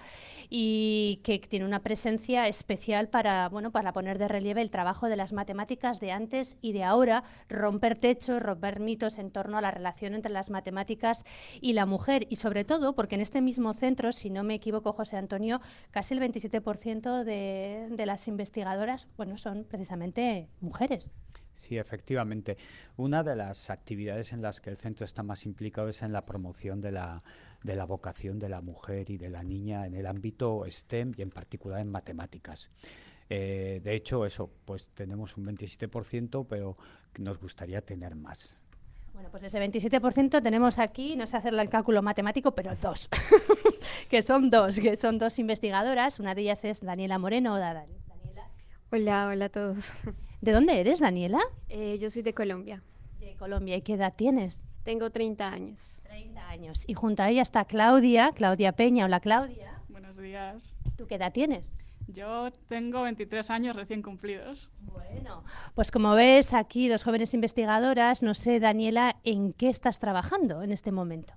y 0.50 1.20
que 1.24 1.40
tiene 1.40 1.66
una 1.66 1.82
presencia 1.82 2.48
especial 2.48 3.10
para, 3.10 3.50
bueno, 3.50 3.72
para 3.72 3.92
poner 3.92 4.20
de 4.20 4.28
relieve 4.28 4.62
el 4.62 4.70
trabajo 4.70 5.10
de 5.10 5.18
las 5.18 5.34
matemáticas 5.34 6.00
de 6.00 6.12
antes 6.12 6.58
y 6.62 6.74
de 6.74 6.84
ahora, 6.84 7.24
romper 7.50 7.98
techos, 7.98 8.42
romper 8.42 8.80
mitos 8.80 9.18
en 9.18 9.32
torno 9.32 9.58
a 9.58 9.62
la 9.62 9.72
relación 9.72 10.14
entre 10.14 10.27
las 10.32 10.50
matemáticas 10.50 11.24
y 11.62 11.74
la 11.74 11.86
mujer. 11.86 12.28
Y 12.30 12.38
sobre 12.38 12.64
todo, 12.64 12.96
porque 12.96 13.16
en 13.16 13.22
este 13.22 13.42
mismo 13.42 13.74
centro, 13.74 14.12
si 14.12 14.30
no 14.30 14.44
me 14.44 14.56
equivoco, 14.56 14.92
José 14.92 15.18
Antonio, 15.18 15.62
casi 15.92 16.14
el 16.14 16.22
27% 16.22 17.24
de, 17.24 17.88
de 17.90 18.06
las 18.06 18.28
investigadoras, 18.28 19.08
bueno, 19.18 19.38
son 19.38 19.64
precisamente 19.64 20.50
mujeres. 20.62 21.12
Sí, 21.58 21.78
efectivamente. 21.78 22.56
Una 22.98 23.24
de 23.24 23.36
las 23.36 23.72
actividades 23.72 24.32
en 24.32 24.44
las 24.44 24.62
que 24.62 24.70
el 24.70 24.78
centro 24.78 25.06
está 25.06 25.24
más 25.24 25.44
implicado 25.46 25.90
es 25.90 26.04
en 26.04 26.14
la 26.14 26.24
promoción 26.24 26.82
de 26.82 26.92
la, 26.92 27.20
de 27.64 27.76
la 27.76 27.86
vocación 27.86 28.38
de 28.38 28.48
la 28.48 28.62
mujer 28.62 29.10
y 29.10 29.18
de 29.18 29.30
la 29.30 29.44
niña 29.44 29.88
en 29.88 29.96
el 29.96 30.06
ámbito 30.06 30.64
STEM 30.70 31.14
y 31.18 31.24
en 31.24 31.32
particular 31.32 31.82
en 31.82 31.90
matemáticas. 31.90 32.70
Eh, 33.30 33.82
de 33.84 33.96
hecho, 33.96 34.26
eso, 34.26 34.52
pues 34.66 34.88
tenemos 34.94 35.36
un 35.36 35.48
27%, 35.48 36.46
pero 36.48 36.78
nos 37.18 37.40
gustaría 37.40 37.82
tener 37.82 38.16
más. 38.16 38.56
Bueno, 39.18 39.32
pues 39.32 39.42
ese 39.42 39.60
27% 39.60 40.44
tenemos 40.44 40.78
aquí, 40.78 41.16
no 41.16 41.26
sé 41.26 41.38
hacerlo 41.38 41.60
el 41.64 41.70
cálculo 41.70 42.04
matemático, 42.04 42.52
pero 42.52 42.76
dos. 42.76 43.10
que 44.12 44.22
son 44.22 44.52
dos, 44.52 44.80
que 44.80 44.96
son 44.96 45.18
dos 45.18 45.40
investigadoras. 45.40 46.20
Una 46.20 46.36
de 46.36 46.42
ellas 46.44 46.64
es 46.66 46.82
Daniela 46.82 47.18
Moreno. 47.18 47.56
Hola, 47.56 47.74
Dani- 47.74 47.98
Daniela. 48.08 48.48
Hola, 48.92 49.28
hola 49.30 49.46
a 49.46 49.50
todos. 49.50 49.94
¿De 50.42 50.52
dónde 50.52 50.80
eres, 50.80 51.00
Daniela? 51.00 51.40
Eh, 51.68 51.98
yo 52.00 52.12
soy 52.12 52.22
de 52.22 52.36
Colombia. 52.36 52.84
De 53.20 53.36
Colombia. 53.38 53.76
¿Y 53.76 53.82
qué 53.82 53.94
edad 53.96 54.14
tienes? 54.16 54.62
Tengo 54.84 55.10
30 55.10 55.48
años. 55.50 56.04
30 56.04 56.48
años. 56.50 56.84
Y 56.86 56.94
junto 56.94 57.24
a 57.24 57.30
ella 57.32 57.42
está 57.42 57.66
Claudia, 57.66 58.34
Claudia 58.36 58.74
Peña. 58.74 59.06
Hola, 59.06 59.20
Claudia. 59.20 59.82
Buenos 59.90 60.18
días. 60.18 60.78
¿Tú 60.96 61.08
qué 61.08 61.16
edad 61.16 61.34
tienes? 61.34 61.74
Yo 62.08 62.52
tengo 62.70 63.02
23 63.04 63.50
años 63.50 63.76
recién 63.76 64.02
cumplidos. 64.02 64.70
Bueno, 64.80 65.44
pues 65.76 65.92
como 65.92 66.16
ves 66.16 66.54
aquí 66.54 66.88
dos 66.88 67.04
jóvenes 67.04 67.34
investigadoras, 67.34 68.24
no 68.24 68.34
sé, 68.34 68.60
Daniela, 68.60 69.18
¿en 69.24 69.54
qué 69.54 69.70
estás 69.70 70.00
trabajando 70.00 70.64
en 70.64 70.72
este 70.72 70.92
momento? 70.92 71.34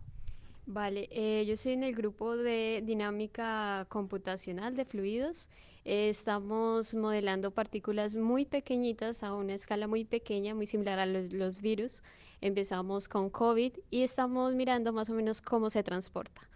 Vale, 0.67 1.09
eh, 1.11 1.45
yo 1.47 1.55
estoy 1.55 1.73
en 1.73 1.83
el 1.83 1.95
grupo 1.97 2.37
de 2.37 2.83
dinámica 2.87 3.87
computacional 3.89 4.77
de 4.77 4.85
fluidos. 4.85 5.49
Eh, 5.85 6.09
estamos 6.09 6.95
modelando 6.95 7.51
partículas 7.51 8.15
muy 8.15 8.45
pequeñitas 8.45 9.25
a 9.25 9.35
una 9.35 9.55
escala 9.55 9.89
muy 9.89 10.05
pequeña, 10.05 10.55
muy 10.55 10.67
similar 10.67 11.01
a 11.01 11.07
los, 11.07 11.33
los 11.33 11.61
virus. 11.61 12.05
Empezamos 12.41 13.09
con 13.09 13.31
COVID 13.31 13.73
y 13.91 14.03
estamos 14.03 14.55
mirando 14.55 14.93
más 14.93 15.11
o 15.11 15.15
menos 15.15 15.43
cómo 15.43 15.71
se 15.71 15.83
transporta. 15.83 16.50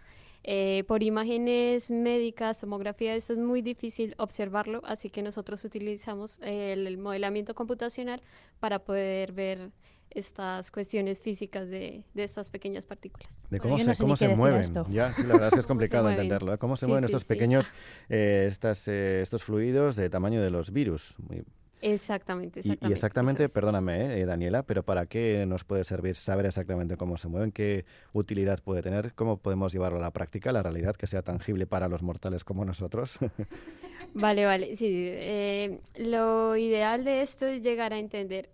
Eh, 0.47 0.83
por 0.87 1.01
imágenes 1.01 1.89
médicas, 1.89 2.59
tomografía, 2.59 3.15
esto 3.15 3.33
es 3.33 3.39
muy 3.39 3.63
difícil 3.63 4.13
observarlo, 4.19 4.81
así 4.85 5.09
que 5.09 5.23
nosotros 5.23 5.63
utilizamos 5.65 6.37
el, 6.43 6.85
el 6.85 6.99
modelamiento 6.99 7.55
computacional 7.55 8.21
para 8.59 8.77
poder 8.77 9.31
ver 9.31 9.71
estas 10.11 10.69
cuestiones 10.69 11.19
físicas 11.19 11.67
de, 11.67 12.03
de 12.13 12.23
estas 12.23 12.51
pequeñas 12.51 12.85
partículas. 12.85 13.27
De 13.49 13.59
cómo 13.59 13.79
se, 13.79 13.85
no 13.85 13.95
sé 13.95 14.01
cómo 14.03 14.15
se 14.15 14.27
mueven. 14.29 14.61
esto. 14.61 14.85
Ya, 14.91 15.13
sí, 15.15 15.23
la 15.23 15.29
verdad 15.33 15.47
es 15.47 15.53
que 15.55 15.59
es 15.61 15.67
complicado 15.73 16.09
entenderlo. 16.11 16.53
¿eh? 16.53 16.57
Cómo 16.59 16.77
se 16.77 16.85
Sí, 16.85 16.91
mueven 16.91 17.07
sí, 17.07 17.11
estos 17.11 17.23
sí. 17.23 17.27
pequeños, 17.27 17.71
eh, 18.09 18.45
estas, 18.47 18.87
eh, 18.87 19.21
estos 19.21 19.43
fluidos 19.43 19.95
de 19.95 20.09
tamaño 20.11 20.41
de 20.43 20.51
los 20.51 20.71
virus. 20.71 21.15
Muy- 21.27 21.43
Exactamente, 21.81 22.61
exactamente. 22.61 22.87
Y, 22.87 22.93
exactamente, 22.93 23.43
es. 23.43 23.51
perdóname, 23.51 24.15
eh, 24.15 24.21
eh, 24.21 24.25
Daniela, 24.25 24.63
pero 24.63 24.83
¿para 24.83 25.05
qué 25.05 25.45
nos 25.47 25.63
puede 25.63 25.83
servir 25.83 26.15
saber 26.15 26.45
exactamente 26.45 26.97
cómo 26.97 27.17
se 27.17 27.27
mueven? 27.27 27.51
¿Qué 27.51 27.85
utilidad 28.13 28.59
puede 28.63 28.81
tener? 28.81 29.13
¿Cómo 29.13 29.37
podemos 29.37 29.71
llevarlo 29.71 29.97
a 29.99 30.01
la 30.01 30.11
práctica, 30.11 30.49
a 30.49 30.53
la 30.53 30.63
realidad, 30.63 30.95
que 30.95 31.07
sea 31.07 31.21
tangible 31.21 31.67
para 31.67 31.87
los 31.87 32.01
mortales 32.01 32.43
como 32.43 32.65
nosotros? 32.65 33.19
Vale, 34.13 34.45
vale, 34.45 34.75
sí. 34.77 34.87
eh, 34.91 35.81
lo 35.95 36.55
ideal 36.55 37.03
de 37.03 37.21
esto 37.21 37.47
es 37.47 37.61
llegar 37.61 37.91
a 37.91 37.97
entender 37.97 38.49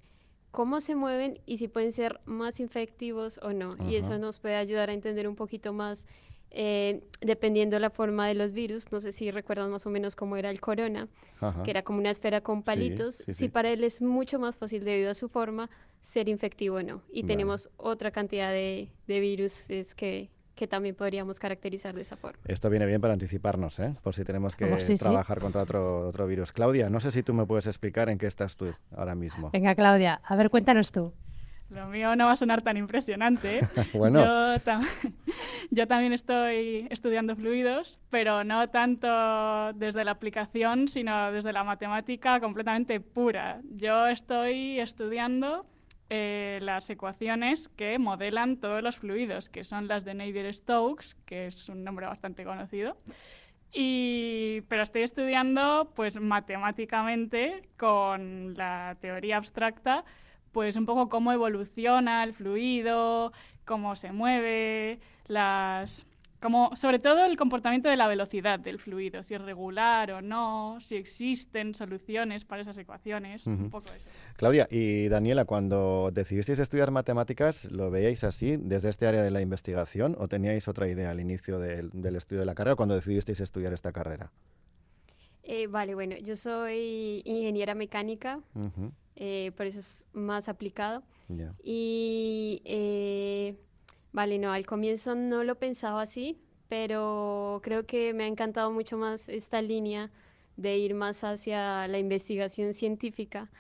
cómo 0.52 0.82
se 0.82 0.96
mueven 0.96 1.40
y 1.46 1.58
si 1.58 1.68
pueden 1.68 1.92
ser 1.92 2.20
más 2.26 2.60
efectivos 2.60 3.40
o 3.42 3.54
no. 3.54 3.76
Y 3.88 3.96
eso 3.96 4.18
nos 4.18 4.40
puede 4.40 4.56
ayudar 4.56 4.90
a 4.90 4.94
entender 4.94 5.28
un 5.28 5.36
poquito 5.36 5.74
más, 5.74 6.06
eh, 6.52 7.02
dependiendo 7.22 7.80
la 7.80 7.90
forma 7.90 8.28
de 8.28 8.36
los 8.36 8.52
virus. 8.52 8.92
No 8.92 9.00
sé 9.02 9.12
si 9.12 9.32
recuerdan 9.32 9.72
más 9.72 9.86
o 9.86 9.90
menos 9.90 10.16
cómo 10.16 10.36
era 10.38 10.50
el 10.50 10.60
corona, 10.60 11.08
Ajá. 11.40 11.64
que 11.64 11.72
era 11.72 11.82
como 11.84 12.00
una 12.00 12.12
esfera 12.12 12.42
con 12.42 12.64
palitos. 12.64 13.16
sí, 13.16 13.24
sí. 13.28 13.34
Si 13.34 13.50
para 13.50 13.70
él 13.72 13.84
es 13.84 14.02
mucho 14.02 14.38
más 14.40 14.56
fácil 14.58 14.84
debido 14.84 15.12
a 15.12 15.14
su 15.14 15.30
forma 15.30 15.70
ser 16.02 16.30
infectivo 16.30 16.78
o 16.78 16.84
no. 16.84 17.02
Y 17.12 17.22
Vale. 17.22 17.34
tenemos 17.34 17.70
otra 17.78 18.12
cantidad 18.12 18.52
de, 18.52 18.90
de 19.08 19.20
virus 19.20 19.70
es 19.70 19.94
que, 19.96 20.30
que 20.56 20.68
también 20.68 20.96
podríamos 20.96 21.40
caracterizar 21.40 21.96
de 21.96 22.02
esa 22.02 22.18
forma. 22.18 22.40
Esto 22.46 22.70
viene 22.70 22.86
bien 22.86 23.00
para 23.02 23.14
anticiparnos, 23.14 23.80
¿eh? 23.80 23.96
por 24.04 24.14
si 24.14 24.24
tenemos 24.24 24.56
que 24.56 24.66
trabajar 24.98 25.40
contra 25.40 25.62
otro, 25.62 26.08
otro 26.08 26.28
virus. 26.28 26.52
Claudia, 26.52 26.90
no 26.90 27.00
sé 27.00 27.12
si 27.12 27.24
tú 27.24 27.34
me 27.34 27.46
puedes 27.46 27.68
explicar 27.68 28.10
en 28.10 28.18
qué 28.18 28.28
estás 28.28 28.56
tú 28.56 28.74
ahora 28.96 29.16
mismo. 29.16 29.52
Venga, 29.52 29.74
Claudia, 29.76 30.22
a 30.24 30.36
ver, 30.36 30.50
cuéntanos 30.50 30.92
tú. 30.92 31.14
Lo 31.72 31.88
mío 31.88 32.16
no 32.18 32.26
va 32.26 32.34
a 32.34 32.36
sonar 32.36 32.62
tan 32.62 32.76
impresionante. 32.78 33.60
¿eh? 33.60 33.62
Bueno. 33.94 34.20
Yo, 34.20 34.60
tam- 34.64 34.88
yo 35.72 35.88
también 35.88 36.12
estoy 36.14 36.88
estudiando 36.90 37.36
fluidos, 37.36 37.98
pero 38.10 38.44
no 38.44 38.70
tanto 38.70 39.72
desde 39.74 40.04
la 40.04 40.12
aplicación, 40.12 40.88
sino 40.90 41.32
desde 41.32 41.54
la 41.54 41.64
matemática 41.64 42.40
completamente 42.42 43.00
pura. 43.00 43.62
Yo 43.78 44.08
estoy 44.08 44.80
estudiando 44.80 45.66
eh, 46.10 46.60
las 46.62 46.90
ecuaciones 46.90 47.70
que 47.70 47.98
modelan 47.98 48.58
todos 48.58 48.84
los 48.84 48.98
fluidos, 48.98 49.48
que 49.48 49.64
son 49.64 49.88
las 49.88 50.04
de 50.04 50.14
Navier-Stokes, 50.14 51.16
que 51.26 51.48
es 51.48 51.70
un 51.70 51.86
nombre 51.86 52.06
bastante 52.06 52.44
conocido. 52.44 52.98
Y, 53.74 54.60
pero 54.68 54.84
estoy 54.84 55.04
estudiando 55.04 55.94
pues 55.96 56.20
matemáticamente 56.20 57.70
con 57.78 58.54
la 58.56 58.98
teoría 59.00 59.38
abstracta 59.38 60.04
pues 60.52 60.76
un 60.76 60.86
poco 60.86 61.10
cómo 61.10 61.32
evoluciona 61.32 62.24
el 62.24 62.34
fluido, 62.34 63.32
cómo 63.66 63.96
se 63.96 64.12
mueve, 64.12 65.00
las 65.28 66.06
como 66.42 66.76
sobre 66.76 66.98
todo 66.98 67.24
el 67.24 67.38
comportamiento 67.38 67.88
de 67.88 67.96
la 67.96 68.08
velocidad 68.08 68.60
del 68.60 68.80
fluido, 68.80 69.22
si 69.22 69.36
es 69.36 69.42
regular 69.42 70.12
o 70.12 70.22
no, 70.24 70.80
si 70.82 70.96
existen 70.96 71.76
soluciones 71.76 72.46
para 72.46 72.64
esas 72.64 72.78
ecuaciones, 72.80 73.46
un 73.46 73.70
poco 73.70 73.90
eso. 73.94 74.04
Claudia 74.38 74.68
y 74.72 75.08
Daniela, 75.08 75.46
cuando 75.46 76.10
decidisteis 76.12 76.58
estudiar 76.58 76.90
matemáticas, 76.90 77.66
¿lo 77.66 77.92
veíais 77.92 78.24
así 78.24 78.58
desde 78.58 78.90
este 78.90 79.06
área 79.06 79.22
de 79.22 79.30
la 79.30 79.42
investigación 79.42 80.16
o 80.18 80.28
teníais 80.28 80.68
otra 80.68 80.88
idea 80.88 81.12
al 81.12 81.20
inicio 81.20 81.60
del, 81.60 81.92
del 81.94 82.16
estudio 82.16 82.40
de 82.40 82.48
la 82.48 82.56
carrera 82.56 82.76
cuando 82.76 82.96
decidisteis 82.96 83.40
estudiar 83.40 83.74
esta 83.74 83.92
carrera? 83.92 84.32
Eh, 85.44 85.68
vale, 85.68 85.94
bueno, 85.96 86.16
yo 86.18 86.36
soy 86.36 87.22
ingeniera 87.26 87.76
mecánica, 87.76 88.40
eh, 89.24 89.52
por 89.56 89.68
eso 89.68 89.80
es 89.80 90.08
más 90.14 90.50
aplicado. 90.50 91.04
Y 91.64 92.64
eh, 92.66 93.56
vale, 94.12 94.40
no, 94.40 94.52
al 94.52 94.66
comienzo 94.66 95.14
no 95.14 95.44
lo 95.44 95.60
pensaba 95.60 96.02
así, 96.02 96.42
pero 96.68 97.62
creo 97.64 97.86
que 97.86 98.16
me 98.16 98.24
ha 98.24 98.28
encantado 98.28 98.72
mucho 98.72 98.98
más 98.98 99.30
esta 99.30 99.62
línea 99.62 100.10
de 100.58 100.76
ir 100.80 100.96
más 100.96 101.24
hacia 101.24 101.88
la 101.88 102.00
investigación 102.00 102.74
científica 102.74 103.52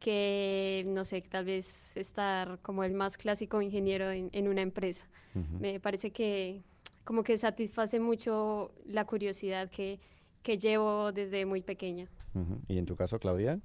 que, 0.00 0.84
no 0.88 1.04
sé, 1.04 1.22
tal 1.22 1.44
vez 1.44 1.96
estar 1.96 2.58
como 2.62 2.82
el 2.82 2.92
más 2.92 3.16
clásico 3.16 3.62
ingeniero 3.62 4.10
en, 4.10 4.28
en 4.32 4.48
una 4.48 4.62
empresa. 4.62 5.06
Me 5.60 5.78
parece 5.78 6.10
que 6.10 6.62
como 7.04 7.22
que 7.22 7.38
satisface 7.38 8.00
mucho 8.00 8.72
la 8.86 9.04
curiosidad 9.04 9.70
que, 9.70 10.00
que 10.42 10.58
llevo 10.58 11.12
desde 11.12 11.46
muy 11.46 11.62
pequeña. 11.62 12.08
¿Y 12.66 12.78
en 12.78 12.86
tu 12.86 12.96
caso, 12.96 13.20
Claudia? 13.20 13.60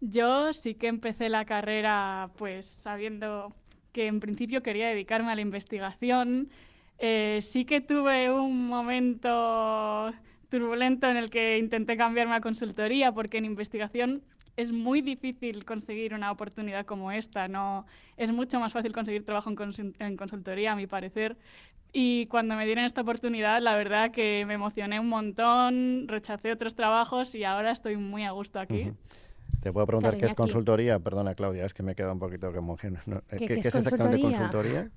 Yo 0.00 0.52
sí 0.52 0.74
que 0.74 0.88
empecé 0.88 1.28
la 1.28 1.44
carrera 1.44 2.30
pues 2.36 2.66
sabiendo 2.66 3.54
que 3.92 4.06
en 4.06 4.20
principio 4.20 4.62
quería 4.62 4.88
dedicarme 4.88 5.32
a 5.32 5.34
la 5.34 5.40
investigación. 5.40 6.50
Eh, 6.98 7.38
sí 7.40 7.64
que 7.64 7.80
tuve 7.80 8.30
un 8.30 8.68
momento 8.68 10.12
turbulento 10.50 11.08
en 11.08 11.16
el 11.16 11.30
que 11.30 11.58
intenté 11.58 11.96
cambiarme 11.96 12.34
a 12.34 12.40
consultoría 12.40 13.12
porque 13.12 13.38
en 13.38 13.44
investigación 13.44 14.22
es 14.56 14.72
muy 14.72 15.02
difícil 15.02 15.64
conseguir 15.64 16.14
una 16.14 16.30
oportunidad 16.30 16.86
como 16.86 17.12
esta. 17.12 17.48
No, 17.48 17.86
es 18.16 18.32
mucho 18.32 18.60
más 18.60 18.72
fácil 18.72 18.92
conseguir 18.92 19.24
trabajo 19.24 19.50
en, 19.50 19.94
en 19.98 20.16
consultoría, 20.16 20.72
a 20.72 20.76
mi 20.76 20.86
parecer. 20.86 21.36
Y 21.92 22.26
cuando 22.26 22.56
me 22.56 22.66
dieron 22.66 22.84
esta 22.84 23.00
oportunidad, 23.02 23.60
la 23.62 23.74
verdad 23.76 24.10
que 24.10 24.44
me 24.46 24.54
emocioné 24.54 25.00
un 25.00 25.08
montón, 25.08 26.08
rechacé 26.08 26.52
otros 26.52 26.74
trabajos 26.74 27.34
y 27.34 27.44
ahora 27.44 27.70
estoy 27.70 27.96
muy 27.96 28.24
a 28.24 28.32
gusto 28.32 28.60
aquí. 28.60 28.82
Ujú. 28.82 28.96
Te 29.66 29.72
puedo 29.72 29.84
preguntar 29.84 30.16
qué 30.16 30.26
es 30.26 30.34
consultoría. 30.36 31.00
Perdona, 31.00 31.34
Claudia, 31.34 31.66
es 31.66 31.74
que 31.74 31.82
me 31.82 31.96
queda 31.96 32.12
un 32.12 32.20
poquito 32.20 32.52
como 32.52 32.76
que 32.76 32.88
no- 32.88 33.00
¿Qué- 33.04 33.36
¿Qué, 33.38 33.46
qué 33.48 33.54
qué 33.54 33.60
es 33.60 33.66
es 33.66 33.74
exactamente 33.74 34.20
consultoría? 34.20 34.88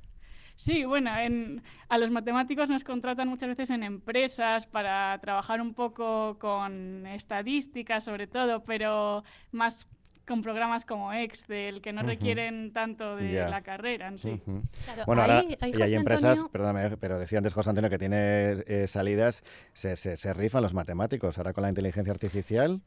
Sí, 0.56 0.86
bueno, 0.86 1.18
en- 1.18 1.64
a 1.88 1.98
los 1.98 2.12
matemáticos 2.12 2.70
nos 2.70 2.84
contratan 2.84 3.28
muchas 3.30 3.50
veces 3.50 3.72
en 3.72 3.82
empresas 3.82 4.68
para 4.68 5.18
trabajar 5.22 5.60
un 5.60 5.74
poco 5.74 6.38
con 6.38 7.08
estadísticas 7.08 8.04
sobre 8.04 8.28
todo, 8.28 8.64
pero 8.64 9.24
más 9.52 9.88
con 10.28 10.44
programas 10.44 10.86
como 10.86 11.12
Excel, 11.14 11.82
que 11.82 11.92
no 11.92 12.04
requieren 12.04 12.72
tanto 12.72 13.16
de 13.16 13.50
la 13.50 13.64
carrera 13.64 14.10
en 14.10 14.20
sí. 14.20 14.30
Ujú. 14.46 14.62
Claro, 14.86 15.04
Bueno, 15.08 15.22
ahora, 15.24 15.42
y 15.42 15.82
hay 15.82 15.96
empresas, 15.96 16.38
Antonio- 16.38 16.52
perdóname, 16.52 16.98
pero 16.98 17.18
decía 17.18 17.40
antes 17.40 17.56
José 17.56 17.72
Antonio 17.72 17.90
que 17.90 17.98
tiene 17.98 18.52
eh, 18.68 18.86
salidas, 18.88 19.44
se, 19.74 19.96
se, 19.96 20.16
se 20.16 20.32
rifan 20.36 20.62
los 20.62 20.76
matemáticos. 20.76 21.40
Ahora 21.40 21.54
con 21.54 21.64
la 21.64 21.70
inteligencia 21.70 22.14
artificial, 22.14 22.82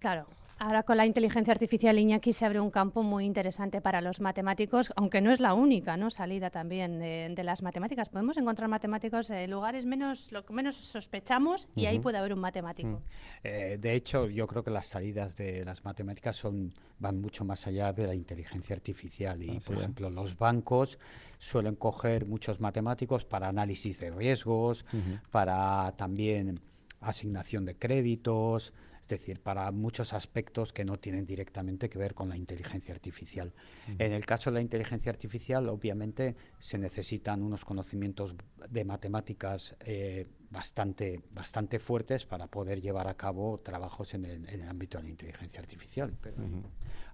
Claro. 0.00 0.26
Ahora 0.58 0.84
con 0.84 0.96
la 0.96 1.04
inteligencia 1.04 1.52
artificial 1.52 1.98
Iñaki 1.98 2.32
se 2.32 2.46
abre 2.46 2.60
un 2.60 2.70
campo 2.70 3.02
muy 3.02 3.24
interesante 3.24 3.80
para 3.80 4.00
los 4.00 4.20
matemáticos, 4.20 4.92
aunque 4.96 5.20
no 5.20 5.32
es 5.32 5.40
la 5.40 5.52
única 5.52 5.96
¿no? 5.96 6.10
salida 6.10 6.48
también 6.50 7.00
de, 7.00 7.32
de 7.34 7.44
las 7.44 7.60
matemáticas. 7.62 8.08
Podemos 8.08 8.36
encontrar 8.36 8.68
matemáticos 8.68 9.30
en 9.30 9.50
lugares 9.50 9.84
menos, 9.84 10.30
lo 10.30 10.44
que 10.44 10.52
menos 10.52 10.76
sospechamos 10.76 11.68
y 11.74 11.86
ahí 11.86 11.98
puede 11.98 12.18
haber 12.18 12.32
un 12.32 12.38
matemático. 12.38 13.02
Eh, 13.42 13.78
de 13.80 13.94
hecho, 13.94 14.28
yo 14.28 14.46
creo 14.46 14.62
que 14.62 14.70
las 14.70 14.86
salidas 14.86 15.36
de 15.36 15.64
las 15.64 15.84
matemáticas 15.84 16.36
son, 16.36 16.72
van 17.00 17.20
mucho 17.20 17.44
más 17.44 17.66
allá 17.66 17.92
de 17.92 18.06
la 18.06 18.14
inteligencia 18.14 18.76
artificial. 18.76 19.42
Y, 19.42 19.50
Ah, 19.50 19.60
por 19.66 19.74
sí. 19.74 19.80
ejemplo, 19.80 20.08
los 20.08 20.38
bancos 20.38 20.98
suelen 21.38 21.74
coger 21.74 22.26
muchos 22.26 22.60
matemáticos 22.60 23.24
para 23.24 23.48
análisis 23.48 23.98
de 23.98 24.10
riesgos, 24.10 24.84
para 25.32 25.92
también 25.96 26.60
asignación 27.00 27.64
de 27.66 27.74
créditos, 27.76 28.72
es 29.04 29.08
decir, 29.08 29.38
para 29.40 29.70
muchos 29.70 30.14
aspectos 30.14 30.72
que 30.72 30.82
no 30.82 30.98
tienen 30.98 31.26
directamente 31.26 31.90
que 31.90 31.98
ver 31.98 32.14
con 32.14 32.30
la 32.30 32.38
inteligencia 32.38 32.94
artificial. 32.94 33.52
En 33.98 34.12
el 34.12 34.24
caso 34.24 34.50
de 34.50 34.54
la 34.54 34.60
inteligencia 34.62 35.12
artificial, 35.12 35.68
obviamente, 35.68 36.34
se 36.58 36.78
necesitan 36.78 37.42
unos 37.42 37.66
conocimientos 37.66 38.34
de 38.70 38.84
matemáticas 38.86 39.76
eh, 39.80 40.26
bastante, 40.50 41.20
bastante 41.32 41.78
fuertes 41.78 42.24
para 42.24 42.46
poder 42.46 42.80
llevar 42.80 43.06
a 43.08 43.14
cabo 43.14 43.60
trabajos 43.60 44.14
en 44.14 44.24
el, 44.24 44.48
en 44.48 44.62
el 44.62 44.68
ámbito 44.68 44.96
de 44.96 45.04
la 45.04 45.10
inteligencia 45.10 45.60
artificial. 45.60 46.14
Pero 46.22 46.36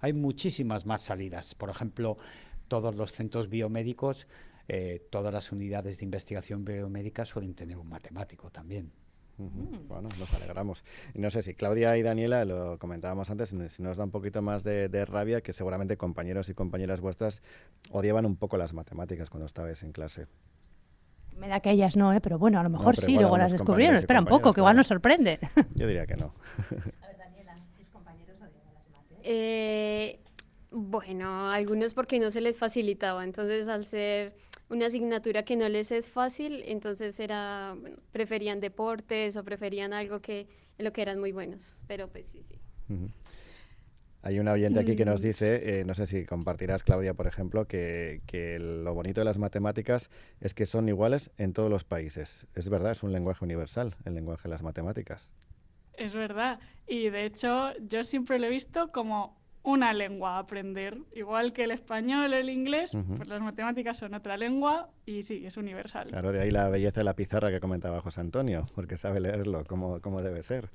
hay- 0.01 0.13
muchísimas 0.13 0.87
más 0.87 1.03
salidas. 1.03 1.57
Por 1.57 1.71
ejemplo, 1.71 2.19
todos 2.69 2.95
los 2.95 3.11
centros 3.13 3.49
biomédicos, 3.51 4.29
eh, 4.69 5.09
todas 5.11 5.35
las 5.35 5.51
unidades 5.51 5.99
de 5.99 6.05
investigación 6.05 6.65
biomédica 6.65 7.25
suelen 7.25 7.55
tener 7.55 7.77
un 7.79 7.89
matemático 7.89 8.49
también. 8.53 8.93
Mm. 9.41 9.89
Bueno, 9.89 10.09
nos 10.19 10.33
alegramos. 10.35 10.85
Y 11.15 11.19
no 11.19 11.31
sé 11.31 11.43
si 11.43 11.55
Claudia 11.55 11.97
y 11.97 12.03
Daniela, 12.03 12.45
lo 12.45 12.79
comentábamos 12.79 13.31
antes, 13.31 13.55
si 13.69 13.83
nos 13.83 13.97
da 13.97 14.05
un 14.05 14.11
poquito 14.11 14.43
más 14.43 14.63
de, 14.65 15.05
rabia, 15.07 15.41
que 15.41 15.53
seguramente 15.53 15.97
compañeros 15.97 16.49
y 16.49 16.55
compañeras 16.55 17.01
vuestras 17.01 17.43
odiaban 17.91 18.27
un 18.27 18.37
poco 18.37 18.57
las 18.57 18.75
matemáticas 18.75 19.31
cuando 19.31 19.47
estabais 19.47 19.83
en 19.83 19.93
clase. 19.93 20.27
Me 21.37 21.49
da 21.49 21.61
que 21.61 21.71
ellas 21.71 21.97
no, 21.97 22.13
¿eh? 22.13 22.21
pero 22.21 22.39
bueno, 22.39 22.61
a 22.61 22.63
lo 22.63 22.69
mejor 22.69 22.97
sí, 22.97 23.15
luego 23.15 23.39
las 23.39 23.53
descubrieron. 23.53 23.97
Espera 23.97 24.21
un 24.21 24.27
poco, 24.27 24.53
que 24.53 24.61
igual 24.61 24.77
nos 24.77 24.87
sorprende. 24.87 25.39
Yo 25.75 25.87
diría 25.87 26.07
que 26.07 26.17
no. 26.17 26.35
a 27.03 27.07
ver, 27.07 27.17
Daniela, 27.17 27.57
¿tus 27.79 27.89
compañeros 27.89 28.37
odiaban 28.37 28.75
las 28.75 28.91
matemáticas? 28.91 29.21
Eh, 29.23 30.21
bueno, 30.71 31.51
algunos 31.51 31.95
porque 31.95 32.21
no 32.21 32.31
se 32.31 32.43
les 32.43 32.59
facilitaba, 32.59 33.25
entonces 33.25 33.69
al 33.69 33.87
ser 33.87 34.35
una 34.71 34.87
asignatura 34.87 35.45
que 35.45 35.57
no 35.57 35.69
les 35.69 35.91
es 35.91 36.09
fácil, 36.09 36.63
entonces 36.67 37.19
era, 37.21 37.77
preferían 38.13 38.61
deportes 38.61 39.37
o 39.37 39.45
preferían 39.45 39.93
algo 39.93 40.21
que 40.21 40.47
en 40.79 40.85
lo 40.85 40.93
que 40.93 41.03
eran 41.03 41.19
muy 41.19 41.33
buenos, 41.33 41.83
pero 41.87 42.09
pues 42.09 42.27
sí, 42.29 42.43
sí. 42.43 42.59
Hay 44.23 44.39
un 44.39 44.49
oyente 44.49 44.81
aquí 44.81 44.97
que 44.97 45.05
nos 45.05 45.23
mm, 45.23 45.25
dice, 45.25 45.81
eh, 45.81 45.85
no 45.85 45.95
sé 45.95 46.07
si 46.07 46.25
compartirás, 46.25 46.83
Claudia, 46.83 47.15
por 47.15 47.27
ejemplo, 47.27 47.67
que, 47.67 48.21
que, 48.27 48.59
lo 48.59 48.95
bonito 48.95 49.21
de 49.21 49.25
las 49.25 49.39
matemáticas 49.39 50.11
es 50.41 50.55
que 50.55 50.67
son 50.67 50.89
iguales 50.89 51.31
en 51.39 51.53
todos 51.53 51.71
los 51.71 51.85
países. 51.85 52.47
Es 52.55 52.69
verdad, 52.69 52.93
es 52.93 53.03
un 53.03 53.13
lenguaje 53.13 53.45
universal, 53.45 53.97
el 54.05 54.15
lenguaje 54.15 54.43
de 54.45 54.51
las 54.51 54.63
matemáticas. 54.63 55.31
Es 55.95 56.13
verdad. 56.13 56.61
Y 56.87 57.09
de 57.09 57.25
hecho, 57.25 57.73
yo 57.89 58.05
siempre 58.05 58.39
lo 58.39 58.47
he 58.47 58.51
visto 58.51 58.93
como 58.93 59.40
una 59.63 59.93
lengua 59.93 60.37
a 60.37 60.39
aprender. 60.41 60.99
Igual 61.15 61.53
que 61.53 61.65
el 61.65 61.71
español, 61.71 62.33
el 62.33 62.49
inglés, 62.49 62.93
pues 63.17 63.29
las 63.29 63.41
matemáticas 63.41 63.99
son 63.99 64.15
otra 64.15 64.37
lengua 64.37 64.89
y 65.07 65.23
sí, 65.23 65.45
es 65.45 65.57
universal. 65.57 66.09
Claro, 66.09 66.33
de 66.33 66.41
ahí 66.41 66.51
la 66.51 66.69
belleza 66.69 67.01
de 67.01 67.05
la 67.05 67.15
pizarra 67.15 67.51
que 67.51 67.61
comentaba 67.61 68.01
José 68.01 68.21
Antonio, 68.21 68.67
porque 68.75 68.97
sabe 68.97 69.21
leerlo 69.21 69.65
como, 69.65 70.01
como 70.01 70.23
debe 70.23 70.43
ser. 70.43 70.71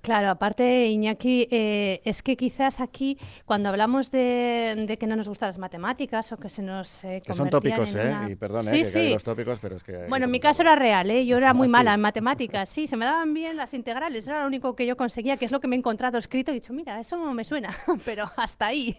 Claro, 0.00 0.30
aparte, 0.30 0.86
Iñaki, 0.86 1.48
eh, 1.50 2.00
es 2.04 2.22
que 2.22 2.36
quizás 2.36 2.80
aquí, 2.80 3.18
cuando 3.44 3.68
hablamos 3.68 4.10
de, 4.10 4.96
que 4.98 5.06
no 5.06 5.16
nos 5.16 5.28
gustan 5.28 5.48
las 5.48 5.58
matemáticas 5.58 6.32
o 6.32 6.36
que 6.36 6.48
se 6.48 6.62
nos. 6.62 7.04
Eh, 7.04 7.20
que 7.24 7.34
son 7.34 7.50
tópicos, 7.50 7.94
¿eh? 7.94 8.14
Y 8.30 8.36
perdón, 8.36 8.66
¿eh? 8.68 8.82
que 8.90 9.10
los 9.10 9.24
tópicos, 9.24 9.58
pero 9.60 9.76
es 9.76 9.82
que. 9.82 10.06
Bueno, 10.08 10.26
en 10.26 10.30
mi 10.30 10.40
caso 10.40 10.62
era 10.62 10.76
real, 10.76 11.10
¿eh? 11.10 11.26
Yo 11.26 11.36
era 11.36 11.52
muy 11.52 11.68
mala 11.68 11.94
en 11.94 12.00
matemáticas, 12.00 12.70
sí, 12.70 12.86
se 12.86 12.96
me 12.96 13.04
daban 13.04 13.34
bien 13.34 13.56
las 13.56 13.74
integrales, 13.74 14.26
era 14.26 14.42
lo 14.42 14.46
único 14.46 14.74
que 14.74 14.86
yo 14.86 14.96
conseguía, 14.96 15.36
que 15.36 15.44
es 15.44 15.52
lo 15.52 15.60
que 15.60 15.68
me 15.68 15.76
he 15.76 15.78
encontrado 15.78 16.18
escrito. 16.18 16.52
Y 16.52 16.56
he 16.56 16.60
dicho, 16.60 16.72
mira, 16.72 17.00
eso 17.00 17.18
me 17.34 17.44
suena, 17.44 17.76
pero 18.04 18.30
hasta 18.36 18.66
ahí. 18.66 18.96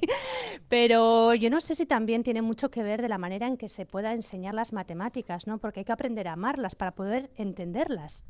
Pero 0.68 1.34
yo 1.34 1.50
no 1.50 1.62
sé 1.62 1.76
si 1.76 1.86
también 1.86 2.24
tiene 2.24 2.42
mucho 2.42 2.70
que 2.70 2.84
ver 2.84 3.02
de 3.02 3.10
la 3.10 3.18
manera 3.18 3.48
en 3.48 3.58
que 3.58 3.70
se 3.70 3.86
pueda 3.86 4.14
enseñar 4.14 4.54
las 4.54 4.74
matemáticas, 4.74 5.48
¿no? 5.48 5.58
Porque 5.58 5.82
hay 5.82 5.86
que 5.86 5.92
aprender 5.92 6.28
a 6.28 6.34
amarlas 6.34 6.76
para 6.76 6.92
poder 6.92 7.30
entenderlas. 7.38 8.24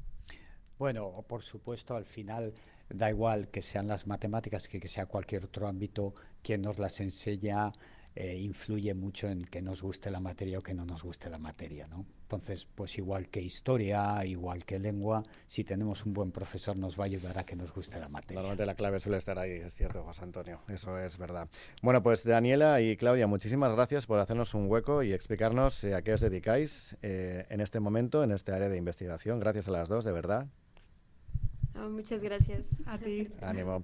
Bueno, 0.80 1.26
por 1.28 1.44
supuesto, 1.44 1.96
al 1.96 2.06
final 2.06 2.54
da 2.90 3.10
igual 3.10 3.50
que 3.50 3.62
sean 3.62 3.90
las 3.90 4.08
matemáticas 4.08 4.70
que 4.70 4.88
sea 4.88 5.06
cualquier 5.06 5.44
otro 5.44 5.68
ámbito, 5.68 6.14
quien 6.42 6.62
nos 6.62 6.80
las 6.80 7.02
enseña 7.02 7.74
eh, 8.16 8.38
influye 8.38 8.94
mucho 8.94 9.28
en 9.28 9.44
que 9.44 9.62
nos 9.62 9.82
guste 9.82 10.10
la 10.10 10.20
materia 10.20 10.58
o 10.58 10.62
que 10.62 10.74
no 10.74 10.86
nos 10.86 11.04
guste 11.04 11.30
la 11.30 11.38
materia, 11.38 11.88
¿no? 11.88 12.06
Entonces, 12.24 12.66
pues 12.66 12.98
igual 12.98 13.28
que 13.28 13.42
historia, 13.42 14.26
igual 14.26 14.66
que 14.66 14.80
lengua, 14.80 15.24
si 15.48 15.64
tenemos 15.64 16.06
un 16.06 16.14
buen 16.14 16.32
profesor 16.32 16.78
nos 16.78 16.98
va 16.98 17.04
a 17.04 17.08
ayudar 17.08 17.38
a 17.38 17.44
que 17.44 17.56
nos 17.56 17.74
guste 17.74 18.00
la 18.00 18.08
materia. 18.08 18.36
Normalmente 18.36 18.66
la 18.66 18.76
clave 18.76 19.00
suele 19.00 19.18
estar 19.18 19.38
ahí, 19.38 19.52
es 19.52 19.76
cierto, 19.76 20.04
José 20.04 20.24
Antonio, 20.24 20.62
eso 20.70 20.98
es 20.98 21.18
verdad. 21.18 21.50
Bueno, 21.82 22.02
pues 22.02 22.24
Daniela 22.24 22.82
y 22.82 22.98
Claudia, 22.98 23.28
muchísimas 23.28 23.74
gracias 23.74 24.06
por 24.06 24.20
hacernos 24.20 24.54
un 24.54 24.70
hueco 24.70 25.04
y 25.04 25.12
explicarnos 25.12 25.84
eh, 25.84 25.94
a 25.94 26.02
qué 26.02 26.14
os 26.14 26.22
dedicáis 26.22 26.96
eh, 27.02 27.46
en 27.50 27.62
este 27.62 27.80
momento, 27.80 28.24
en 28.24 28.32
este 28.32 28.54
área 28.54 28.70
de 28.70 28.78
investigación. 28.78 29.40
Gracias 29.40 29.68
a 29.68 29.72
las 29.72 29.90
dos, 29.90 30.06
de 30.06 30.12
verdad. 30.12 30.48
Muchas 31.88 32.22
gracias. 32.24 32.68
A 32.86 32.98
ti. 32.98 33.28
Ánimo. 33.42 33.84